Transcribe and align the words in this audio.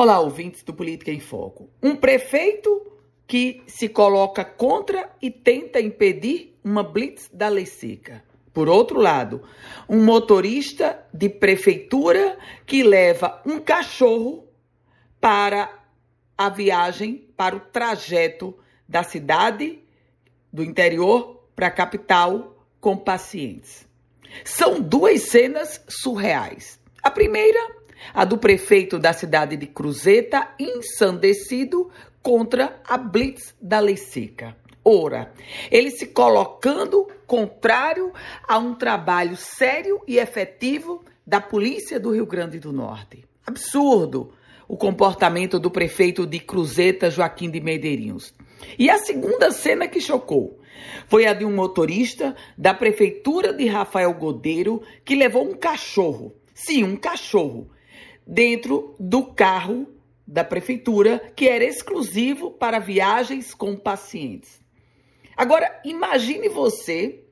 Olá, 0.00 0.20
ouvintes 0.20 0.62
do 0.62 0.72
Política 0.72 1.10
em 1.10 1.18
Foco. 1.18 1.68
Um 1.82 1.96
prefeito 1.96 2.86
que 3.26 3.64
se 3.66 3.88
coloca 3.88 4.44
contra 4.44 5.10
e 5.20 5.28
tenta 5.28 5.80
impedir 5.80 6.56
uma 6.62 6.84
blitz 6.84 7.28
da 7.32 7.48
lei 7.48 7.66
seca. 7.66 8.22
Por 8.54 8.68
outro 8.68 9.00
lado, 9.00 9.42
um 9.88 10.04
motorista 10.04 11.04
de 11.12 11.28
prefeitura 11.28 12.38
que 12.64 12.84
leva 12.84 13.42
um 13.44 13.58
cachorro 13.58 14.46
para 15.20 15.68
a 16.36 16.48
viagem, 16.48 17.28
para 17.36 17.56
o 17.56 17.60
trajeto 17.60 18.56
da 18.88 19.02
cidade 19.02 19.80
do 20.52 20.62
interior 20.62 21.42
para 21.56 21.66
a 21.66 21.72
capital 21.72 22.64
com 22.80 22.96
pacientes. 22.96 23.84
São 24.44 24.80
duas 24.80 25.22
cenas 25.22 25.84
surreais. 25.88 26.80
A 27.02 27.10
primeira 27.10 27.77
a 28.12 28.24
do 28.24 28.38
prefeito 28.38 28.98
da 28.98 29.12
cidade 29.12 29.56
de 29.56 29.66
Cruzeta, 29.66 30.48
ensandecido 30.58 31.90
contra 32.22 32.80
a 32.86 32.96
blitz 32.96 33.54
da 33.60 33.80
lei 33.80 33.96
seca. 33.96 34.56
Ora, 34.84 35.32
ele 35.70 35.90
se 35.90 36.06
colocando 36.06 37.06
contrário 37.26 38.12
a 38.46 38.58
um 38.58 38.74
trabalho 38.74 39.36
sério 39.36 40.00
e 40.06 40.18
efetivo 40.18 41.04
da 41.26 41.40
polícia 41.40 42.00
do 42.00 42.12
Rio 42.12 42.24
Grande 42.24 42.58
do 42.58 42.72
Norte. 42.72 43.24
Absurdo 43.46 44.32
o 44.66 44.76
comportamento 44.76 45.58
do 45.58 45.70
prefeito 45.70 46.26
de 46.26 46.38
Cruzeta, 46.38 47.10
Joaquim 47.10 47.50
de 47.50 47.60
Medeirinhos. 47.60 48.34
E 48.78 48.90
a 48.90 48.98
segunda 48.98 49.50
cena 49.50 49.88
que 49.88 50.00
chocou 50.00 50.58
foi 51.06 51.26
a 51.26 51.32
de 51.32 51.44
um 51.44 51.54
motorista 51.54 52.36
da 52.56 52.74
prefeitura 52.74 53.52
de 53.52 53.66
Rafael 53.66 54.12
Godeiro 54.14 54.82
que 55.04 55.14
levou 55.14 55.48
um 55.48 55.54
cachorro. 55.54 56.34
Sim, 56.54 56.84
um 56.84 56.96
cachorro 56.96 57.70
dentro 58.28 58.94
do 59.00 59.24
carro 59.24 59.88
da 60.26 60.44
prefeitura, 60.44 61.32
que 61.34 61.48
era 61.48 61.64
exclusivo 61.64 62.50
para 62.50 62.78
viagens 62.78 63.54
com 63.54 63.74
pacientes. 63.74 64.60
Agora, 65.34 65.80
imagine 65.82 66.50
você 66.50 67.24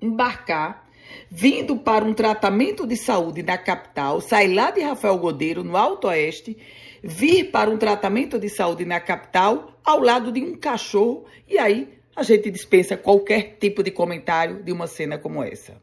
embarcar 0.00 0.86
vindo 1.30 1.76
para 1.76 2.04
um 2.04 2.14
tratamento 2.14 2.86
de 2.86 2.96
saúde 2.96 3.42
na 3.42 3.58
capital, 3.58 4.20
sair 4.20 4.54
lá 4.54 4.70
de 4.70 4.80
Rafael 4.80 5.18
Godeiro, 5.18 5.62
no 5.62 5.76
Alto 5.76 6.08
Oeste, 6.08 6.56
vir 7.02 7.50
para 7.50 7.70
um 7.70 7.76
tratamento 7.76 8.38
de 8.38 8.48
saúde 8.48 8.84
na 8.86 8.98
capital 8.98 9.78
ao 9.84 10.00
lado 10.00 10.32
de 10.32 10.42
um 10.42 10.56
cachorro 10.56 11.26
e 11.46 11.58
aí 11.58 11.98
a 12.14 12.22
gente 12.22 12.50
dispensa 12.50 12.96
qualquer 12.96 13.58
tipo 13.60 13.82
de 13.82 13.90
comentário 13.90 14.62
de 14.62 14.72
uma 14.72 14.86
cena 14.86 15.18
como 15.18 15.42
essa. 15.42 15.80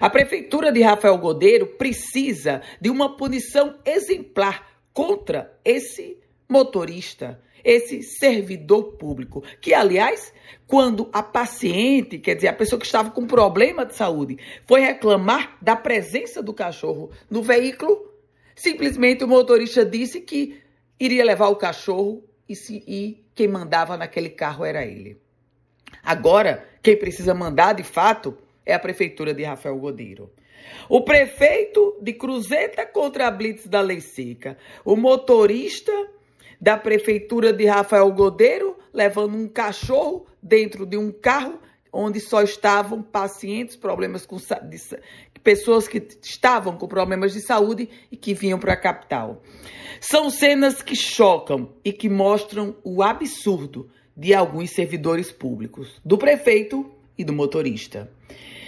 A 0.00 0.10
prefeitura 0.10 0.70
de 0.72 0.82
Rafael 0.82 1.16
Godeiro 1.18 1.66
precisa 1.66 2.62
de 2.80 2.90
uma 2.90 3.16
punição 3.16 3.78
exemplar 3.84 4.66
contra 4.92 5.58
esse 5.64 6.18
motorista, 6.48 7.40
esse 7.64 8.02
servidor 8.02 8.92
público, 8.92 9.42
que 9.60 9.74
aliás, 9.74 10.32
quando 10.66 11.08
a 11.12 11.22
paciente, 11.22 12.18
quer 12.18 12.36
dizer, 12.36 12.48
a 12.48 12.52
pessoa 12.52 12.78
que 12.78 12.86
estava 12.86 13.10
com 13.10 13.26
problema 13.26 13.84
de 13.84 13.94
saúde, 13.96 14.38
foi 14.66 14.80
reclamar 14.80 15.58
da 15.60 15.74
presença 15.74 16.42
do 16.42 16.54
cachorro 16.54 17.10
no 17.28 17.42
veículo, 17.42 18.12
simplesmente 18.54 19.24
o 19.24 19.28
motorista 19.28 19.84
disse 19.84 20.20
que 20.20 20.60
iria 20.98 21.24
levar 21.24 21.48
o 21.48 21.56
cachorro 21.56 22.22
e, 22.48 22.54
se, 22.54 22.84
e 22.86 23.24
quem 23.34 23.48
mandava 23.48 23.96
naquele 23.96 24.30
carro 24.30 24.64
era 24.64 24.84
ele. 24.84 25.20
Agora, 26.02 26.68
quem 26.82 26.96
precisa 26.96 27.34
mandar 27.34 27.72
de 27.72 27.82
fato 27.82 28.38
é 28.66 28.74
a 28.74 28.78
prefeitura 28.78 29.32
de 29.32 29.44
Rafael 29.44 29.78
Godeiro. 29.78 30.30
O 30.88 31.02
prefeito 31.02 31.96
de 32.02 32.12
Cruzeta 32.12 32.84
contra 32.84 33.28
a 33.28 33.30
blitz 33.30 33.66
da 33.66 33.80
lei 33.80 34.00
seca. 34.00 34.58
O 34.84 34.96
motorista 34.96 35.92
da 36.60 36.76
prefeitura 36.76 37.52
de 37.52 37.64
Rafael 37.66 38.10
Godeiro 38.10 38.76
levando 38.92 39.36
um 39.36 39.48
cachorro 39.48 40.26
dentro 40.42 40.84
de 40.84 40.96
um 40.96 41.12
carro 41.12 41.60
onde 41.92 42.20
só 42.20 42.42
estavam 42.42 43.00
pacientes, 43.00 43.76
problemas 43.76 44.26
com 44.26 44.36
pessoas 45.42 45.88
que 45.88 46.02
estavam 46.22 46.76
com 46.76 46.86
problemas 46.86 47.32
de 47.32 47.40
saúde 47.40 47.88
e 48.10 48.16
que 48.16 48.34
vinham 48.34 48.58
para 48.58 48.74
a 48.74 48.80
capital. 48.80 49.42
São 50.00 50.28
cenas 50.28 50.82
que 50.82 50.94
chocam 50.94 51.70
e 51.84 51.92
que 51.92 52.08
mostram 52.08 52.76
o 52.84 53.02
absurdo 53.02 53.88
de 54.14 54.34
alguns 54.34 54.70
servidores 54.70 55.30
públicos, 55.30 56.00
do 56.04 56.18
prefeito 56.18 56.90
e 57.16 57.24
do 57.24 57.32
motorista. 57.32 58.10